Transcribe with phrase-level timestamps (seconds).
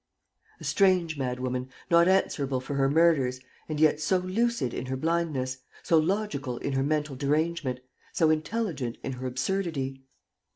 [0.59, 5.59] A strange madwoman, not answerable for her murders, and yet so lucid in her blindness,
[5.83, 10.01] so logical in her mental derangement, so intelligent in her absurdity!